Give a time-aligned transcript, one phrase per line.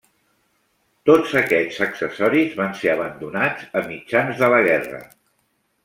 [1.09, 5.09] Tots aquests accessoris van ser abandonats a mitjans de la guerra.